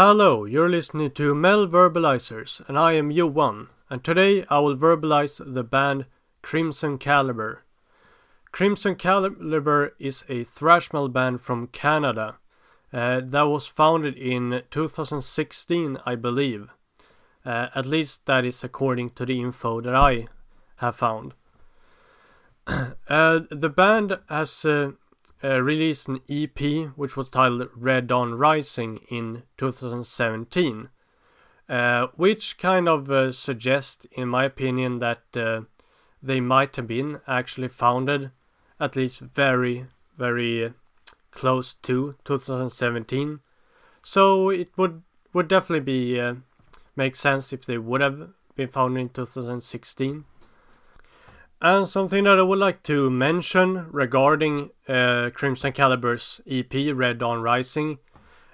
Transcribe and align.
Hello, 0.00 0.44
you're 0.44 0.68
listening 0.68 1.10
to 1.10 1.34
Metal 1.34 1.66
Verbalizers, 1.66 2.62
and 2.68 2.78
I 2.78 2.92
am 2.92 3.10
Johan, 3.10 3.66
and 3.90 4.04
today 4.04 4.44
I 4.48 4.60
will 4.60 4.76
verbalize 4.76 5.42
the 5.44 5.64
band 5.64 6.06
Crimson 6.40 6.98
Caliber. 6.98 7.64
Crimson 8.52 8.94
Caliber 8.94 9.96
is 9.98 10.24
a 10.28 10.44
thrash 10.44 10.92
metal 10.92 11.08
band 11.08 11.40
from 11.40 11.66
Canada 11.66 12.38
uh, 12.92 13.22
that 13.24 13.48
was 13.48 13.66
founded 13.66 14.16
in 14.16 14.62
2016, 14.70 15.98
I 16.06 16.14
believe. 16.14 16.68
Uh, 17.44 17.66
at 17.74 17.84
least 17.84 18.24
that 18.26 18.44
is 18.44 18.62
according 18.62 19.10
to 19.16 19.26
the 19.26 19.40
info 19.40 19.80
that 19.80 19.96
I 19.96 20.28
have 20.76 20.94
found. 20.94 21.34
uh, 22.68 23.40
the 23.50 23.68
band 23.68 24.16
has 24.28 24.64
uh, 25.42 25.46
uh, 25.46 25.60
released 25.60 26.08
an 26.08 26.20
EP 26.28 26.90
which 26.96 27.16
was 27.16 27.30
titled 27.30 27.68
Red 27.74 28.06
Dawn 28.06 28.34
Rising 28.34 29.00
in 29.08 29.42
2017, 29.56 30.88
uh, 31.68 32.06
which 32.16 32.58
kind 32.58 32.88
of 32.88 33.10
uh, 33.10 33.32
suggests, 33.32 34.06
in 34.12 34.28
my 34.28 34.44
opinion, 34.44 34.98
that 34.98 35.22
uh, 35.36 35.62
they 36.22 36.40
might 36.40 36.76
have 36.76 36.86
been 36.86 37.20
actually 37.26 37.68
founded 37.68 38.30
at 38.80 38.96
least 38.96 39.20
very, 39.20 39.86
very 40.16 40.72
close 41.30 41.74
to 41.82 42.16
2017. 42.24 43.40
So 44.02 44.50
it 44.50 44.70
would 44.76 45.02
would 45.32 45.48
definitely 45.48 45.80
be 45.80 46.18
uh, 46.18 46.34
make 46.96 47.14
sense 47.14 47.52
if 47.52 47.64
they 47.64 47.78
would 47.78 48.00
have 48.00 48.30
been 48.56 48.68
founded 48.68 49.00
in 49.00 49.08
2016. 49.10 50.24
And 51.60 51.88
something 51.88 52.22
that 52.24 52.38
I 52.38 52.42
would 52.42 52.60
like 52.60 52.84
to 52.84 53.10
mention 53.10 53.90
regarding 53.90 54.70
uh, 54.88 55.30
Crimson 55.34 55.72
Caliber's 55.72 56.40
EP 56.48 56.72
Red 56.94 57.18
Dawn 57.18 57.42
Rising 57.42 57.98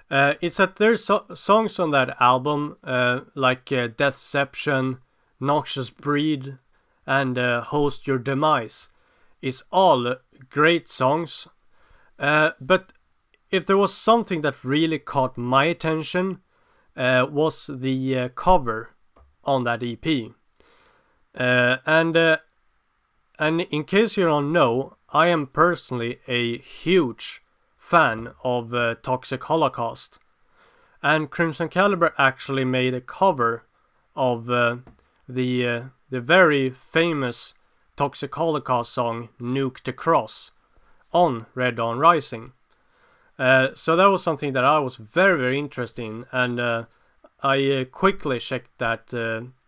uh, 0.09 0.33
is 0.41 0.57
that 0.57 0.77
there's 0.77 1.05
so- 1.05 1.25
songs 1.35 1.77
on 1.77 1.91
that 1.91 2.19
album 2.19 2.77
uh, 2.83 3.21
like 3.35 3.71
uh, 3.71 3.89
Deathception, 3.89 4.99
Noxious 5.39 5.91
Breed, 5.91 6.57
and 7.05 7.37
uh, 7.37 7.61
Host 7.61 8.07
Your 8.07 8.17
Demise 8.17 8.89
is 9.39 9.63
all 9.71 10.15
great 10.49 10.89
songs. 10.89 11.47
Uh, 12.17 12.51
but 12.59 12.91
if 13.51 13.67
there 13.67 13.77
was 13.77 13.93
something 13.93 14.41
that 14.41 14.63
really 14.63 14.97
caught 14.97 15.37
my 15.37 15.65
attention 15.65 16.39
uh, 16.97 17.27
was 17.29 17.69
the 17.71 18.31
cover 18.33 18.95
on 19.43 19.63
that 19.63 19.83
EP. 19.83 20.31
And 21.35 22.39
and 23.39 23.61
in 23.61 23.83
case 23.83 24.17
you 24.17 24.25
don't 24.25 24.51
know, 24.51 24.97
I 25.09 25.27
am 25.27 25.47
personally 25.47 26.19
a 26.27 26.57
huge 26.57 27.41
fan 27.77 28.31
of 28.43 28.73
uh, 28.73 28.95
Toxic 29.01 29.43
Holocaust. 29.43 30.19
And 31.03 31.29
Crimson 31.29 31.69
Caliber 31.69 32.13
actually 32.17 32.65
made 32.65 32.93
a 32.93 33.01
cover 33.01 33.63
of 34.15 34.49
uh, 34.49 34.77
the 35.29 35.67
uh, 35.67 35.81
the 36.09 36.21
very 36.21 36.69
famous 36.69 37.53
Toxic 37.95 38.33
Holocaust 38.33 38.93
song 38.93 39.29
Nuke 39.39 39.83
the 39.83 39.93
Cross 39.93 40.51
on 41.13 41.45
Red 41.53 41.75
Dawn 41.75 41.99
Rising. 41.99 42.53
Uh, 43.37 43.69
so 43.73 43.95
that 43.95 44.07
was 44.07 44.23
something 44.23 44.53
that 44.53 44.63
I 44.63 44.79
was 44.79 44.95
very 44.95 45.37
very 45.37 45.59
interested 45.59 46.03
in 46.03 46.25
and 46.31 46.59
uh, 46.59 46.85
I 47.43 47.71
uh, 47.71 47.85
quickly 47.85 48.39
checked 48.39 48.77
that 48.79 49.13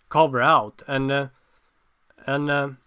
cover 0.10 0.42
out 0.42 0.82
and 0.88 1.30
and 2.26 2.78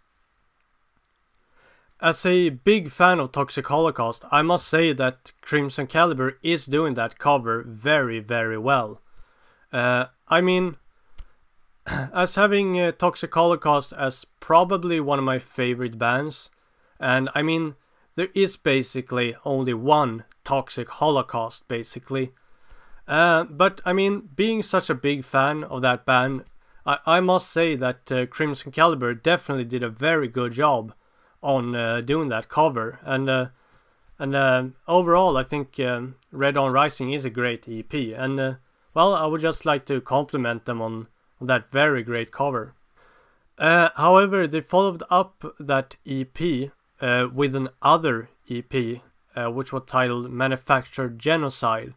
as 2.01 2.25
a 2.25 2.49
big 2.49 2.91
fan 2.91 3.21
of 3.21 3.33
Toxic 3.33 3.67
Holocaust, 3.67 4.25
I 4.31 4.43
must 4.43 4.67
say 4.67 4.93
that 4.93 5.33
Crimson 5.43 5.87
Caliber 5.87 6.39
is 6.43 6.67
doing 6.67 6.95
that 6.95 7.19
cover 7.19 7.63
very, 7.67 8.21
very 8.21 8.59
well. 8.59 9.01
Uh, 9.73 10.07
I 10.29 10.41
mean, 10.41 10.77
as 11.87 12.35
having 12.35 12.81
uh, 12.81 12.93
Toxic 12.93 13.35
Holocaust 13.35 13.93
as 13.93 14.25
probably 14.41 15.01
one 15.01 15.19
of 15.19 15.25
my 15.25 15.39
favorite 15.39 15.99
bands, 15.99 16.51
and 16.99 17.29
I 17.35 17.43
mean, 17.43 17.75
there 18.17 18.29
is 18.35 18.57
basically 18.57 19.37
only 19.45 19.75
one 19.75 20.25
Toxic 20.45 20.89
Holocaust, 20.89 21.69
basically. 21.69 22.33
Uh, 23.07 23.45
but 23.45 23.81
I 23.85 23.93
mean, 23.93 24.29
being 24.35 24.63
such 24.63 24.89
a 24.89 24.95
big 24.95 25.25
fan 25.25 25.65
of 25.65 25.83
that 25.83 26.07
band, 26.07 26.45
I, 26.87 26.99
I 27.07 27.21
must 27.21 27.51
say 27.51 27.77
that 27.77 28.11
uh, 28.11 28.27
Crimson 28.27 28.73
Caliber 28.73 29.15
definitely 29.15 29.65
did 29.65 29.83
a 29.83 29.89
very 29.89 30.29
good 30.29 30.53
job 30.53 30.95
on 31.43 31.75
uh, 31.75 32.01
doing 32.01 32.29
that 32.29 32.49
cover 32.49 32.99
and 33.05 33.29
uh, 33.29 33.47
and 34.19 34.35
uh, 34.35 34.65
overall 34.87 35.37
I 35.37 35.43
think 35.43 35.81
um, 35.81 36.17
Red 36.31 36.55
Dawn 36.55 36.73
Rising 36.73 37.13
is 37.13 37.25
a 37.25 37.31
great 37.31 37.67
EP 37.69 37.95
and 37.95 38.39
uh, 38.39 38.55
well 38.95 39.15
I 39.15 39.27
would 39.27 39.41
just 39.41 39.65
like 39.65 39.85
to 39.87 40.01
compliment 40.01 40.67
them 40.67 40.83
on, 40.83 41.07
on 41.41 41.47
that 41.47 41.71
very 41.71 42.03
great 42.03 42.31
cover. 42.31 42.75
Uh, 43.59 43.91
however, 43.97 44.47
they 44.47 44.61
followed 44.63 45.03
up 45.11 45.45
that 45.59 45.97
EP 46.07 46.71
uh, 47.01 47.29
with 47.33 47.55
an 47.55 47.69
other 47.83 48.31
EP 48.51 49.01
which 49.53 49.73
was 49.73 49.83
titled 49.87 50.31
Manufactured 50.31 51.19
Genocide, 51.19 51.95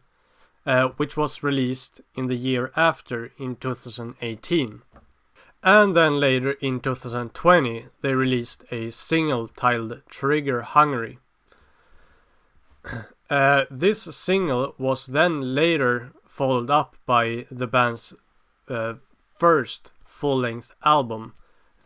which 0.96 1.14
was 1.14 1.42
released 1.42 2.00
in 2.14 2.26
the 2.26 2.36
year 2.36 2.72
after 2.74 3.32
in 3.38 3.56
2018. 3.56 4.80
And 5.64 5.96
then 5.96 6.20
later 6.20 6.52
in 6.60 6.80
2020, 6.80 7.86
they 8.02 8.14
released 8.14 8.64
a 8.70 8.90
single 8.90 9.48
titled 9.48 10.02
Trigger 10.08 10.62
Hungry. 10.62 11.18
Uh, 13.30 13.64
this 13.70 14.02
single 14.14 14.74
was 14.76 15.06
then 15.06 15.54
later 15.54 16.12
followed 16.26 16.68
up 16.68 16.94
by 17.06 17.46
the 17.50 17.66
band's 17.66 18.12
uh, 18.68 18.92
first 19.34 19.92
full 20.04 20.36
length 20.36 20.72
album, 20.84 21.32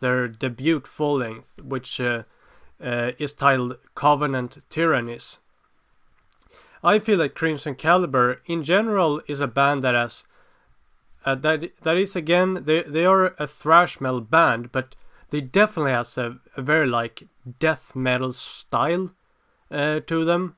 their 0.01 0.27
debut 0.27 0.81
full 0.81 1.19
length, 1.19 1.61
which 1.63 2.01
uh, 2.01 2.23
uh 2.83 3.11
is 3.17 3.31
titled 3.31 3.77
Covenant 3.95 4.61
Tyrannies. 4.69 5.37
I 6.83 6.99
feel 6.99 7.17
that 7.19 7.35
Crimson 7.35 7.75
Caliber 7.75 8.41
in 8.45 8.61
general 8.61 9.21
is 9.27 9.39
a 9.39 9.47
band 9.47 9.81
that 9.83 9.95
has 9.95 10.25
uh, 11.25 11.35
that 11.35 11.71
that 11.83 11.97
is 11.97 12.15
again 12.15 12.63
they 12.63 12.83
they 12.83 13.05
are 13.05 13.35
a 13.37 13.47
thrash 13.47 13.99
metal 13.99 14.21
band, 14.21 14.71
but 14.71 14.95
they 15.29 15.41
definitely 15.41 15.91
has 15.91 16.17
a, 16.17 16.37
a 16.55 16.61
very 16.61 16.87
like 16.87 17.23
death 17.59 17.95
metal 17.95 18.33
style 18.33 19.11
uh, 19.71 19.99
to 20.01 20.25
them. 20.25 20.55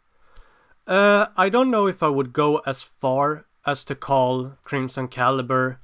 Uh, 0.87 1.27
I 1.37 1.49
don't 1.49 1.71
know 1.71 1.87
if 1.87 2.01
I 2.03 2.09
would 2.09 2.33
go 2.33 2.57
as 2.65 2.83
far 2.83 3.45
as 3.65 3.83
to 3.85 3.95
call 3.95 4.53
Crimson 4.63 5.07
Caliber 5.07 5.79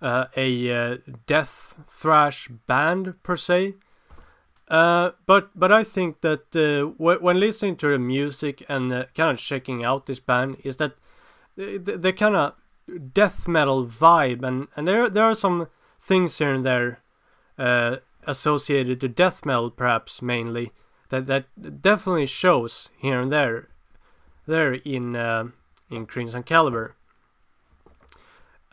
uh, 0.00 0.26
a 0.36 0.72
uh, 0.72 0.96
death 1.26 1.74
thrash 1.88 2.48
band 2.66 3.20
per 3.22 3.36
se. 3.36 3.74
Uh, 4.68 5.12
but 5.26 5.50
but 5.58 5.72
I 5.72 5.82
think 5.82 6.20
that 6.20 6.92
when 6.98 7.40
listening 7.40 7.76
to 7.76 7.88
the 7.88 7.98
music 7.98 8.62
and 8.68 8.90
kind 9.14 9.32
of 9.32 9.38
checking 9.38 9.84
out 9.84 10.06
this 10.06 10.20
band 10.20 10.58
is 10.62 10.76
that 10.76 10.92
they, 11.56 11.78
they 11.78 12.12
kind 12.12 12.36
of 12.36 12.54
death 13.12 13.46
metal 13.46 13.86
vibe, 13.86 14.42
and 14.42 14.68
and 14.76 14.86
there 14.86 15.08
there 15.08 15.24
are 15.24 15.34
some 15.34 15.68
things 16.00 16.38
here 16.38 16.54
and 16.54 16.64
there 16.64 17.00
uh, 17.58 17.96
associated 18.26 19.00
to 19.00 19.08
death 19.08 19.44
metal, 19.44 19.70
perhaps 19.70 20.22
mainly 20.22 20.72
that 21.08 21.26
that 21.26 21.82
definitely 21.82 22.26
shows 22.26 22.90
here 22.98 23.20
and 23.20 23.32
there 23.32 23.68
there 24.46 24.74
in 24.74 25.16
uh, 25.16 25.48
in 25.90 26.06
Crimson 26.06 26.42
Caliber. 26.42 26.94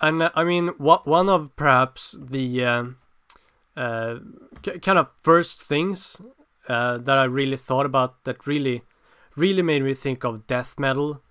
And 0.02 0.24
uh, 0.24 0.32
I 0.36 0.44
mean, 0.44 0.70
what 0.78 1.08
one 1.08 1.30
of 1.30 1.56
perhaps 1.56 2.18
the 2.20 2.66
uh, 2.66 2.84
uh, 3.78 4.20
kind 4.82 5.00
of 5.00 5.12
first 5.22 5.62
things 5.62 6.22
uh, 6.68 6.98
that 6.98 7.18
I 7.18 7.26
really 7.26 7.58
thought 7.58 7.86
about 7.86 8.24
that 8.24 8.48
really 8.48 8.84
really 9.36 9.62
made 9.62 9.84
me 9.84 9.94
think 9.94 10.24
of 10.24 10.48
death 10.48 10.80
metal 10.80 11.22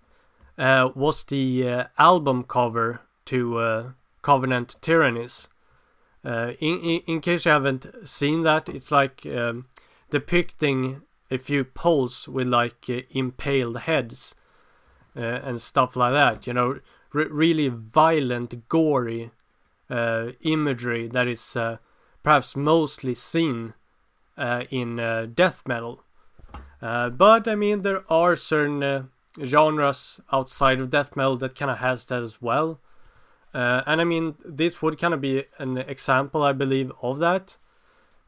uh, 0.57 0.91
was 0.95 1.25
the 1.25 1.69
uh, 1.69 1.85
album 1.99 2.45
cover 2.45 3.01
to 3.27 3.59
uh, 3.59 3.91
Covenant 4.23 4.77
Tyrannies. 4.81 5.49
Uh, 6.25 6.53
in, 6.61 6.79
in, 6.81 7.01
in 7.07 7.21
case 7.21 7.45
you 7.45 7.51
haven't 7.51 7.87
seen 8.05 8.43
that, 8.45 8.69
it's 8.69 8.91
like 8.91 9.27
um, 9.27 9.67
depicting 10.11 11.03
a 11.31 11.39
few 11.39 11.65
poles 11.65 12.29
with 12.29 12.47
like 12.47 12.87
uh, 12.89 13.01
impaled 13.11 13.79
heads 13.81 14.35
and 15.17 15.61
stuff 15.61 15.95
like 15.95 16.13
that. 16.13 16.47
You 16.47 16.53
know, 16.53 16.81
really 17.13 17.69
violent, 17.69 18.69
gory 18.69 19.31
imagery 19.89 21.07
that 21.09 21.29
is 21.29 21.57
perhaps 22.25 22.57
mostly 22.57 23.15
seen 23.15 23.75
in 24.37 25.33
death 25.37 25.63
metal. 25.69 26.03
but 26.81 27.47
I 27.47 27.55
mean, 27.55 27.83
there 27.83 28.03
are 28.11 28.35
certain 28.35 29.09
genres 29.43 30.21
outside 30.33 30.81
of 30.81 30.91
death 30.91 31.17
metal 31.17 31.37
that 31.39 31.55
kind 31.55 31.71
of 31.71 31.79
has 31.79 32.05
that 32.07 32.23
as 32.23 32.41
well. 32.41 32.81
Uh, 33.53 33.83
and 33.87 34.01
I 34.01 34.05
mean, 34.05 34.35
this 34.45 34.83
would 34.83 34.99
kind 34.99 35.15
of 35.15 35.21
be 35.21 35.45
an 35.59 35.79
example, 35.79 36.43
I 36.43 36.53
believe, 36.53 36.91
of 37.03 37.19
that 37.21 37.57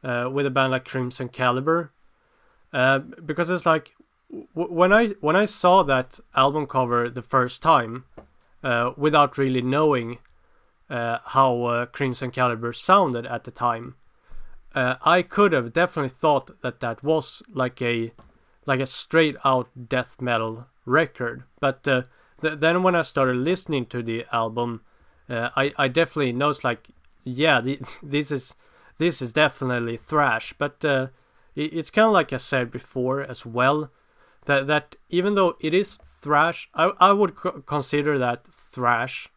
uh, 0.05 0.31
with 0.33 0.47
a 0.47 0.51
band 0.51 0.71
like 0.71 0.85
Crimson 0.85 1.29
Caliber, 1.29 1.91
uh, 2.73 3.01
because 3.01 3.51
it's 3.51 3.67
like 3.67 3.95
w- 4.31 4.73
when 4.73 4.93
I 4.93 5.09
when 5.21 5.35
I 5.35 5.47
saw 5.47 5.83
that 5.83 6.21
album 6.37 6.67
cover 6.67 7.11
the 7.11 7.23
first 7.23 7.61
time, 7.61 8.05
uh, 8.63 8.93
without 8.97 9.37
really 9.37 9.63
knowing 9.63 10.19
uh, 10.89 11.19
how 11.25 11.63
uh, 11.65 11.87
Crimson 11.87 12.31
Caliber 12.31 12.73
sounded 12.73 13.27
at 13.27 13.45
the 13.45 13.51
time. 13.51 13.97
I 14.79 15.23
could 15.23 15.53
have 15.53 15.73
definitely 15.73 16.11
thought 16.11 16.61
that 16.61 16.81
that 16.81 17.03
was 17.03 17.43
like 17.51 17.81
a 17.81 18.13
like 18.67 18.79
a 18.79 18.87
straight 18.87 19.37
out 19.43 19.71
death 19.89 20.21
metal 20.21 20.67
record, 20.87 21.43
but 21.61 21.87
uh, 21.87 22.03
th- 22.41 22.59
then 22.59 22.83
when 22.83 22.95
I 22.95 23.03
started 23.03 23.37
listening 23.37 23.87
to 23.87 24.03
the 24.03 24.25
album, 24.33 24.83
uh, 25.29 25.51
I 25.57 25.73
I 25.77 25.89
definitely 25.89 26.33
noticed 26.33 26.65
like 26.65 26.89
yeah 27.25 27.61
the, 27.61 27.81
this 28.03 28.31
is 28.31 28.55
this 28.99 29.21
is 29.21 29.33
definitely 29.33 29.99
thrash, 29.99 30.55
but 30.57 30.83
uh, 30.85 31.09
it, 31.55 31.75
it's 31.75 31.91
kind 31.91 32.07
of 32.07 32.13
like 32.13 32.33
I 32.33 32.39
said 32.39 32.71
before 32.71 33.21
as 33.21 33.45
well 33.45 33.91
that 34.47 34.67
that 34.69 34.97
even 35.11 35.35
though 35.35 35.57
it 35.61 35.75
is 35.75 35.99
thrash, 36.21 36.69
I 36.75 36.93
I 36.99 37.13
would 37.13 37.35
co- 37.35 37.63
consider 37.63 38.19
that 38.19 38.47
thrash, 38.47 39.29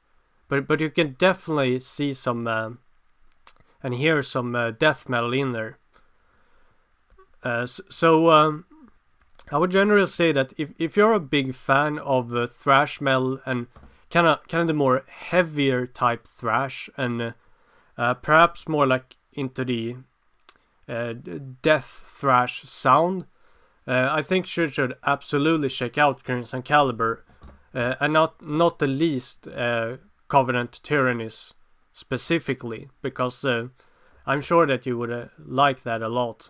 but 0.47 0.67
but 0.67 0.79
you 0.79 0.89
can 0.89 1.15
definitely 1.17 1.79
see 1.79 2.13
some 2.13 2.47
uh, 2.47 2.71
and 3.81 3.95
hear 3.95 4.21
some 4.23 4.55
uh, 4.55 4.71
death 4.71 5.09
metal 5.09 5.33
in 5.33 5.51
there. 5.51 5.77
Uh, 7.41 7.65
so 7.65 8.29
um, 8.29 8.65
I 9.51 9.57
would 9.57 9.71
generally 9.71 10.07
say 10.07 10.31
that 10.31 10.53
if, 10.57 10.69
if 10.77 10.95
you're 10.95 11.13
a 11.13 11.19
big 11.19 11.55
fan 11.55 11.97
of 11.99 12.35
uh, 12.35 12.45
thrash 12.45 13.01
metal 13.01 13.39
and 13.45 13.67
kind 14.11 14.27
of 14.27 14.47
kind 14.47 14.61
of 14.61 14.67
the 14.67 14.73
more 14.73 15.03
heavier 15.07 15.87
type 15.87 16.27
thrash 16.27 16.89
and 16.97 17.21
uh, 17.21 17.31
uh, 17.97 18.13
perhaps 18.13 18.67
more 18.67 18.85
like 18.85 19.15
into 19.33 19.65
the 19.65 19.95
uh, 20.87 21.13
death 21.61 22.15
thrash 22.19 22.63
sound, 22.63 23.25
uh, 23.87 24.07
I 24.11 24.21
think 24.21 24.55
you 24.55 24.67
should 24.69 24.95
absolutely 25.05 25.69
check 25.69 25.97
out 25.97 26.23
Crimson 26.23 26.61
Caliber, 26.61 27.25
uh, 27.73 27.95
and 27.99 28.13
not 28.13 28.45
not 28.45 28.77
the 28.77 28.87
least 28.87 29.47
Covenant 30.27 30.79
Tyrannies 30.83 31.55
specifically, 31.91 32.89
because 33.01 33.43
I'm 34.25 34.41
sure 34.41 34.67
that 34.67 34.85
you 34.85 34.97
would 34.97 35.31
like 35.39 35.81
that 35.83 36.03
a 36.03 36.09
lot. 36.09 36.49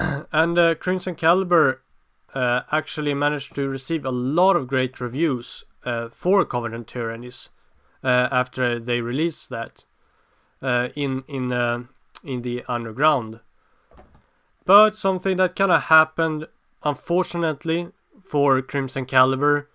and 0.32 0.58
uh, 0.58 0.74
Crimson 0.76 1.14
Caliber 1.14 1.82
uh, 2.34 2.62
actually 2.72 3.12
managed 3.14 3.54
to 3.54 3.68
receive 3.68 4.04
a 4.04 4.10
lot 4.10 4.56
of 4.56 4.66
great 4.66 5.00
reviews 5.00 5.64
uh, 5.84 6.08
for 6.10 6.44
Covenant 6.44 6.86
Tyrannies 6.86 7.50
uh, 8.02 8.28
after 8.30 8.78
they 8.78 9.00
released 9.00 9.50
that 9.50 9.84
uh, 10.62 10.88
in 10.94 11.24
in 11.28 11.52
uh, 11.52 11.84
in 12.24 12.42
the 12.42 12.64
underground. 12.68 13.40
But 14.64 14.96
something 14.96 15.36
that 15.38 15.56
kind 15.56 15.72
of 15.72 15.82
happened, 15.84 16.46
unfortunately, 16.82 17.88
for 18.24 18.62
Crimson 18.62 19.04
Caliber, 19.04 19.68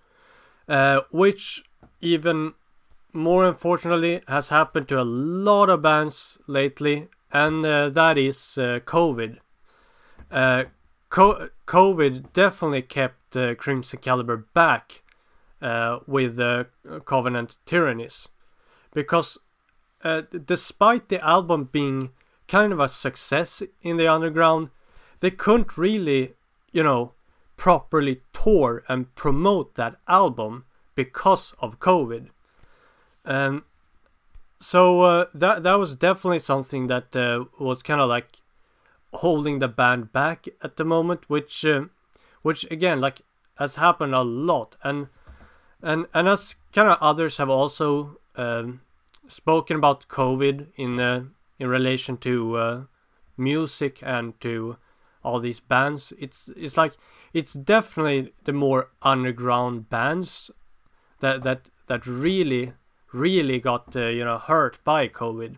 which 1.11 1.65
even 2.01 2.53
more 3.11 3.45
unfortunately 3.45 4.21
has 4.27 4.49
happened 4.49 4.87
to 4.87 5.01
a 5.01 5.03
lot 5.03 5.69
of 5.69 5.81
bands 5.81 6.37
lately, 6.47 7.09
and 7.31 7.65
that 7.65 8.17
is 8.17 8.37
COVID. 8.37 9.39
Uh, 10.31 10.65
COVID 11.09 12.33
definitely 12.33 12.81
kept 12.81 13.37
uh, 13.37 13.55
Crimson 13.55 13.99
Caliber 13.99 14.45
back 14.53 15.03
uh, 15.61 15.99
with 16.07 16.39
uh, 16.39 16.65
Covenant 17.05 17.57
Tyrannies 17.65 18.27
because 18.93 19.37
uh, 20.03 20.23
despite 20.45 21.09
the 21.09 21.23
album 21.25 21.69
being 21.71 22.09
kind 22.47 22.71
of 22.73 22.79
a 22.79 22.89
success 22.89 23.63
in 23.81 23.97
the 23.97 24.07
underground, 24.07 24.69
they 25.19 25.31
couldn't 25.31 25.77
really, 25.77 26.33
you 26.71 26.83
know, 26.83 27.13
properly 27.57 28.21
tour 28.33 28.83
and 28.87 29.13
promote 29.15 29.75
that 29.75 29.95
album 30.07 30.65
because 30.93 31.53
of 31.59 31.79
COVID. 31.79 32.29
Um, 33.25 33.63
so 34.59 35.01
uh, 35.01 35.25
that 35.33 35.63
that 35.63 35.75
was 35.75 35.95
definitely 35.95 36.39
something 36.39 36.87
that 36.87 37.15
uh, 37.15 37.45
was 37.59 37.81
kind 37.81 37.99
of 38.01 38.09
like 38.09 38.37
holding 39.15 39.59
the 39.59 39.67
band 39.67 40.11
back 40.11 40.47
at 40.61 40.77
the 40.77 40.85
moment, 40.85 41.29
which 41.29 41.65
uh, 41.65 41.85
which 42.41 42.69
again 42.71 43.01
like 43.01 43.21
has 43.55 43.75
happened 43.75 44.13
a 44.13 44.21
lot, 44.23 44.75
and 44.83 45.07
and 45.81 46.07
and 46.13 46.27
as 46.27 46.55
kind 46.73 46.89
of 46.89 46.97
others 47.01 47.37
have 47.37 47.49
also 47.49 48.19
um, 48.35 48.81
spoken 49.27 49.77
about 49.77 50.07
COVID 50.07 50.67
in 50.75 50.99
uh, 50.99 51.23
in 51.59 51.67
relation 51.67 52.17
to 52.17 52.55
uh, 52.55 52.83
music 53.37 53.99
and 54.03 54.39
to 54.41 54.77
all 55.23 55.39
these 55.39 55.59
bands. 55.59 56.13
It's 56.19 56.49
it's 56.55 56.77
like 56.77 56.93
it's 57.33 57.53
definitely 57.53 58.33
the 58.43 58.53
more 58.53 58.89
underground 59.01 59.89
bands 59.89 60.51
that 61.19 61.43
that 61.43 61.69
that 61.87 62.05
really 62.05 62.73
really 63.11 63.59
got 63.59 63.95
uh, 63.95 64.07
you 64.07 64.23
know 64.23 64.37
hurt 64.37 64.83
by 64.83 65.07
COVID. 65.07 65.57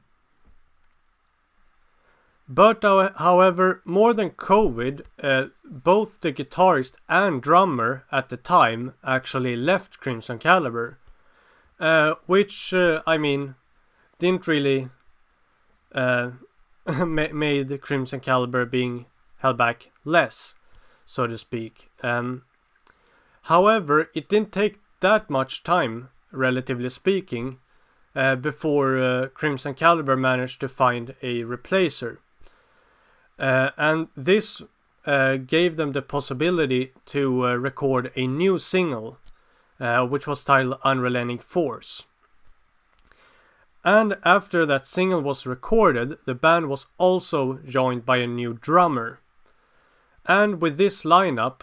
But 2.50 2.82
however, 2.84 3.82
more 3.84 4.14
than 4.14 4.30
COVID, 4.30 5.02
uh, 5.22 5.48
both 5.66 6.22
the 6.22 6.32
guitarist 6.32 6.94
and 7.10 7.42
drummer 7.42 8.06
at 8.10 8.30
the 8.30 8.38
time 8.38 8.94
actually 9.04 9.58
left 9.58 10.00
Crimson 10.00 10.40
Caliber, 10.40 10.98
uh, 11.80 12.16
which 12.26 12.74
uh, 12.74 13.02
I 13.06 13.18
mean 13.18 13.56
didn't 14.18 14.48
really 14.48 14.90
uh, 15.92 16.32
made 17.06 17.82
Crimson 17.82 18.22
Caliber 18.22 18.66
being 18.66 19.08
held 19.40 19.58
back 19.58 19.92
less, 20.06 20.56
so 21.06 21.28
to 21.28 21.38
speak. 21.38 21.90
Um, 22.02 22.44
however, 23.44 24.10
it 24.16 24.30
didn't 24.30 24.54
take 24.54 24.80
that 25.02 25.30
much 25.30 25.64
time, 25.64 26.10
relatively 26.32 26.90
speaking, 26.90 27.60
uh, 28.16 28.38
before 28.38 28.98
uh, 28.98 29.28
Crimson 29.28 29.74
Caliber 29.74 30.16
managed 30.16 30.62
to 30.62 30.70
find 30.70 31.14
a 31.22 31.44
replacer. 31.44 32.20
Uh, 33.40 33.72
and 33.78 34.08
this 34.16 34.62
uh, 35.06 35.38
gave 35.38 35.78
them 35.78 35.94
the 35.94 36.02
possibility 36.02 36.92
to 37.06 37.48
uh, 37.48 37.56
record 37.56 38.12
a 38.16 38.28
new 38.28 38.60
single, 38.60 39.18
uh, 39.80 40.06
which 40.06 40.28
was 40.28 40.44
titled 40.44 40.80
Unrelenting 40.84 41.40
Force. 41.40 42.06
And 43.86 44.18
after 44.26 44.66
that 44.66 44.86
single 44.86 45.22
was 45.22 45.46
recorded, 45.46 46.18
the 46.26 46.36
band 46.36 46.68
was 46.68 46.88
also 46.98 47.60
joined 47.66 48.06
by 48.06 48.18
a 48.18 48.28
new 48.28 48.54
drummer. 48.54 49.22
And 50.26 50.60
with 50.60 50.78
this 50.78 51.04
lineup, 51.04 51.62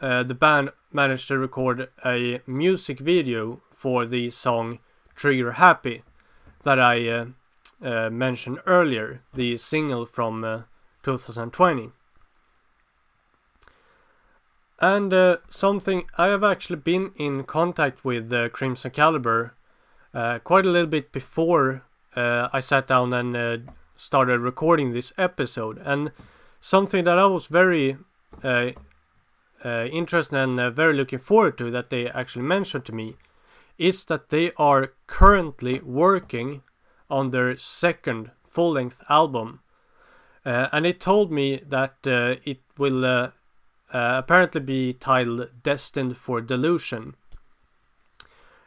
uh, 0.00 0.22
the 0.24 0.34
band 0.34 0.70
managed 0.92 1.28
to 1.28 1.38
record 1.38 1.88
a 2.04 2.40
music 2.46 2.98
video 2.98 3.62
for 3.74 4.04
the 4.04 4.28
song 4.28 4.80
Trigger 5.14 5.52
Happy 5.52 6.02
that 6.64 6.78
I 6.78 7.08
uh, 7.82 8.10
mentioned 8.10 8.58
earlier, 8.66 9.22
the 9.32 9.56
single 9.56 10.04
from 10.04 10.64
2020. 11.02 11.90
And 14.80 15.14
uh, 15.14 15.36
something 15.48 16.04
I 16.18 16.26
have 16.26 16.42
actually 16.42 16.76
been 16.76 17.12
in 17.16 17.44
contact 17.44 18.04
with 18.04 18.32
uh, 18.32 18.48
Crimson 18.48 18.90
Caliber 18.90 19.54
uh, 20.12 20.40
quite 20.40 20.66
a 20.66 20.70
little 20.70 20.88
bit 20.88 21.12
before 21.12 21.84
uh, 22.16 22.48
I 22.52 22.60
sat 22.60 22.88
down 22.88 23.12
and 23.12 23.36
uh, 23.36 23.58
started 23.96 24.40
recording 24.40 24.92
this 24.92 25.12
episode, 25.16 25.78
and 25.84 26.10
something 26.60 27.04
that 27.04 27.18
I 27.18 27.26
was 27.26 27.46
very 27.46 27.96
uh, 28.42 28.72
interested 29.64 30.36
and 30.36 30.74
very 30.74 30.94
looking 30.94 31.20
forward 31.20 31.56
to 31.58 31.70
that 31.70 31.90
they 31.90 32.08
actually 32.10 32.44
mentioned 32.44 32.84
to 32.86 32.92
me 32.92 33.16
is 33.78 34.04
that 34.06 34.28
they 34.28 34.52
are 34.56 34.92
currently 35.06 35.80
working 35.80 36.62
on 37.08 37.30
their 37.30 37.56
second 37.56 38.30
full 38.50 38.72
length 38.72 39.00
album 39.08 39.60
uh, 40.44 40.68
and 40.72 40.86
it 40.86 41.00
told 41.00 41.30
me 41.30 41.60
that 41.66 41.96
uh, 42.06 42.36
it 42.44 42.60
will 42.76 43.04
uh, 43.04 43.30
uh 43.92 44.14
apparently 44.18 44.60
be 44.60 44.92
titled 44.92 45.48
Destined 45.62 46.16
for 46.16 46.40
Delusion. 46.40 47.14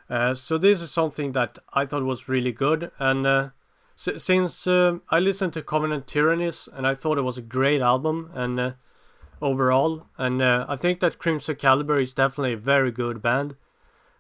Uh, 0.10 0.36
so 0.36 0.58
this 0.58 0.82
is 0.82 0.92
something 0.92 1.32
that 1.32 1.58
I 1.74 1.86
thought 1.86 2.04
was 2.04 2.30
really 2.30 2.52
good, 2.52 2.92
and 3.00 3.26
uh, 3.26 3.50
s- 3.98 4.24
since 4.24 4.68
I 4.68 5.20
listened 5.20 5.54
to 5.54 5.64
Covenant 5.64 6.06
Tyrannies 6.08 6.70
and 6.72 6.86
I 6.86 6.94
thought 6.94 7.18
it 7.18 7.24
was 7.24 7.40
a 7.40 7.42
great 7.42 7.82
album 7.82 8.30
and 8.34 8.76
overall, 9.42 10.06
and 10.18 10.44
I 10.44 10.76
think 10.76 11.00
that 11.00 11.18
Crimson 11.18 11.56
Caliber 11.56 12.00
is 12.00 12.14
definitely 12.14 12.54
a 12.54 12.58
very 12.58 12.92
good 12.92 13.22
band. 13.22 13.56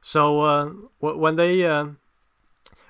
So 0.01 0.81
w- 0.99 1.19
when 1.19 1.35
they 1.35 1.61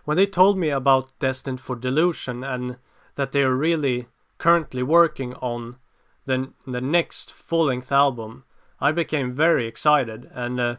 when 0.05 0.17
they 0.17 0.25
told 0.25 0.57
me 0.57 0.69
about 0.69 1.19
Destined 1.19 1.59
for 1.59 1.75
Delusion 1.75 2.43
and 2.43 2.77
that 3.15 3.33
they 3.33 3.43
are 3.43 3.55
really 3.55 4.07
currently 4.37 4.83
working 4.83 5.33
on 5.35 5.77
the 6.25 6.53
the 6.65 6.81
next 6.81 7.31
full 7.31 7.65
length 7.65 7.91
album, 7.91 8.43
I 8.79 8.91
became 8.91 9.31
very 9.31 9.67
excited, 9.67 10.29
and 10.33 10.59
uh, 10.59 10.75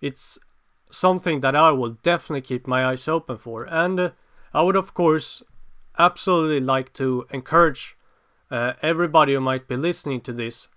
it's 0.00 0.38
something 0.90 1.40
that 1.40 1.54
I 1.54 1.70
will 1.70 1.98
definitely 2.02 2.42
keep 2.42 2.66
my 2.66 2.84
eyes 2.84 3.08
open 3.08 3.38
for. 3.38 3.64
And 3.64 4.00
uh, 4.00 4.10
I 4.52 4.62
would, 4.62 4.76
of 4.76 4.94
course, 4.94 5.42
absolutely 5.98 6.60
like 6.60 6.92
to 6.94 7.26
encourage 7.30 7.96
uh, 8.50 8.72
everybody 8.82 9.34
who 9.34 9.40
might 9.40 9.68
be 9.68 9.76
listening 9.76 10.22
to 10.22 10.32
this 10.32 10.68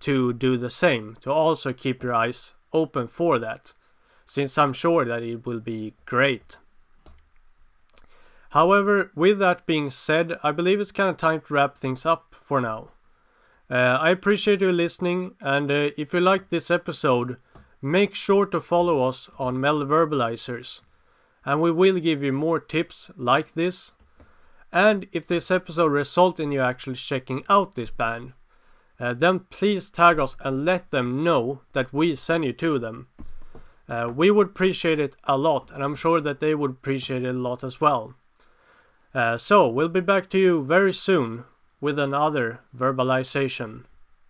to 0.00 0.32
do 0.32 0.56
the 0.56 0.70
same, 0.70 1.16
to 1.20 1.30
also 1.30 1.72
keep 1.72 2.02
your 2.02 2.14
eyes 2.14 2.54
open 2.72 3.06
for 3.06 3.38
that. 3.38 3.74
since 4.30 4.56
I'm 4.56 4.72
sure 4.72 5.04
that 5.04 5.24
it 5.24 5.44
will 5.44 5.58
be 5.58 5.94
great. 6.06 6.56
However, 8.50 9.12
with 9.14 9.38
that 9.38 9.64
being 9.64 9.90
said, 9.90 10.36
I 10.42 10.50
believe 10.50 10.80
it's 10.80 10.90
kind 10.92 11.08
of 11.08 11.16
time 11.16 11.40
to 11.40 11.54
wrap 11.54 11.78
things 11.78 12.04
up 12.04 12.34
for 12.42 12.60
now. 12.60 12.88
Uh, 13.70 13.98
I 14.00 14.10
appreciate 14.10 14.60
you 14.60 14.72
listening, 14.72 15.36
and 15.40 15.70
uh, 15.70 15.90
if 15.96 16.12
you 16.12 16.18
like 16.18 16.48
this 16.48 16.68
episode, 16.68 17.36
make 17.80 18.16
sure 18.16 18.44
to 18.46 18.60
follow 18.60 19.02
us 19.08 19.30
on 19.38 19.60
Metal 19.60 19.86
Verbalizers, 19.86 20.80
and 21.44 21.60
we 21.60 21.70
will 21.70 22.00
give 22.00 22.24
you 22.24 22.32
more 22.32 22.58
tips 22.58 23.12
like 23.16 23.54
this. 23.54 23.92
And 24.72 25.06
if 25.12 25.28
this 25.28 25.52
episode 25.52 25.92
results 25.92 26.40
in 26.40 26.50
you 26.50 26.60
actually 26.60 26.96
checking 26.96 27.44
out 27.48 27.76
this 27.76 27.90
band, 27.90 28.32
uh, 28.98 29.14
then 29.14 29.40
please 29.50 29.90
tag 29.90 30.18
us 30.18 30.34
and 30.40 30.64
let 30.64 30.90
them 30.90 31.22
know 31.22 31.60
that 31.72 31.92
we 31.92 32.16
send 32.16 32.44
you 32.44 32.52
to 32.54 32.80
them. 32.80 33.06
Uh, 33.88 34.12
we 34.12 34.32
would 34.32 34.48
appreciate 34.48 34.98
it 34.98 35.14
a 35.24 35.38
lot, 35.38 35.70
and 35.70 35.84
I'm 35.84 35.94
sure 35.94 36.20
that 36.20 36.40
they 36.40 36.56
would 36.56 36.72
appreciate 36.72 37.24
it 37.24 37.34
a 37.34 37.38
lot 37.38 37.62
as 37.62 37.80
well. 37.80 38.16
Uh, 39.14 39.36
so, 39.36 39.68
we'll 39.68 39.88
be 39.88 40.00
back 40.00 40.30
to 40.30 40.38
you 40.38 40.64
very 40.64 40.92
soon 40.92 41.44
with 41.80 41.98
another 41.98 42.60
verbalization. 42.76 43.84